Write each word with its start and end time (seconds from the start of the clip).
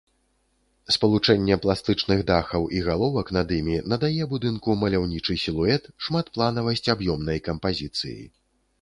Спалучэнне 0.95 1.57
пластычных 1.65 2.23
дахаў 2.31 2.65
і 2.79 2.81
галовак 2.89 3.27
над 3.39 3.53
імі 3.59 3.77
надае 3.95 4.23
будынку 4.35 4.79
маляўнічы 4.87 5.39
сілуэт, 5.45 5.83
шматпланавасць 6.07 6.87
аб'ёмнай 6.99 7.39
кампазіцыі. 7.51 8.23